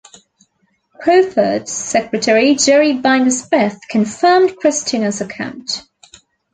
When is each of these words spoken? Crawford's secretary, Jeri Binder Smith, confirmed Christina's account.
Crawford's 0.99 1.71
secretary, 1.71 2.55
Jeri 2.55 2.99
Binder 2.99 3.29
Smith, 3.29 3.77
confirmed 3.87 4.55
Christina's 4.57 5.21
account. 5.21 5.83